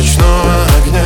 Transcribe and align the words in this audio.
ночного 0.00 0.64
огня. 0.78 1.04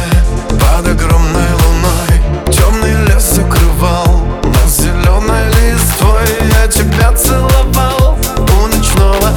Под 0.50 0.86
огромной 0.86 1.50
луной 1.50 2.52
Темный 2.52 2.94
лес 3.06 3.24
закрывал 3.24 4.22
Нас 4.44 4.78
зеленой 4.78 5.48
листвой 5.48 6.28
Я 6.54 6.68
тебя 6.68 7.12
целовал. 7.12 8.16
У 8.38 8.66
ночного 8.68 9.28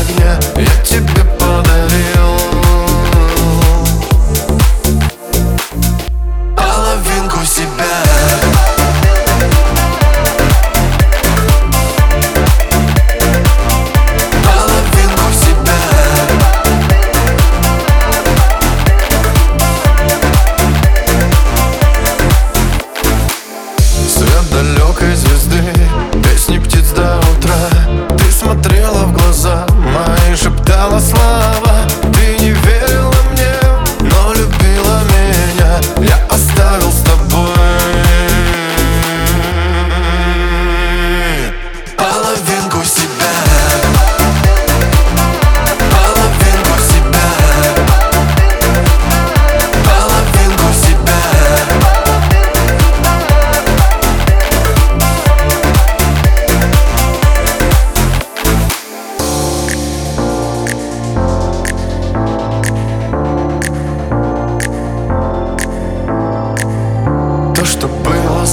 огня 0.00 0.38
Я 0.56 0.82
тебе 0.84 1.24
подарил. 1.38 2.36
Половинку 6.54 7.44
себя 7.44 8.05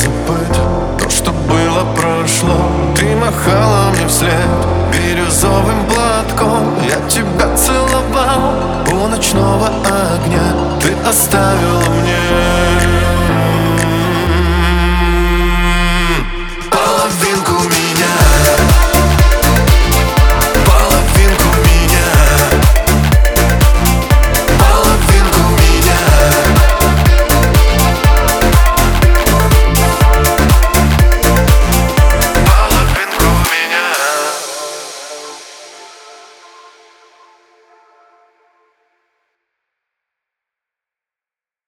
было 0.03 0.13
забыто, 0.27 0.59
то, 0.99 1.09
что 1.09 1.31
было 1.31 1.85
прошло. 1.95 2.55
Ты 2.95 3.15
махала 3.15 3.91
мне 3.91 4.07
вслед 4.07 4.31
бирюзовым 4.91 5.85
платком. 5.87 6.75
Я 6.87 7.07
тебя 7.09 7.55
целовал 7.55 8.53
у 8.91 9.07
ночного 9.07 9.67
огня. 9.67 10.79
Ты 10.81 10.93
оставила 11.07 11.83
мне 12.01 12.62